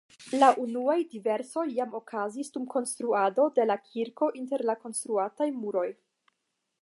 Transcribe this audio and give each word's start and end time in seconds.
La 0.37 0.47
unuaj 0.61 0.95
diservoj 1.09 1.65
jam 1.79 1.93
okazis 1.99 2.49
dum 2.55 2.65
konstruado 2.73 3.45
de 3.59 3.67
la 3.73 3.77
kirko 3.83 4.29
inter 4.43 4.67
la 4.71 4.77
konstruataj 4.87 5.51
muroj. 5.59 5.87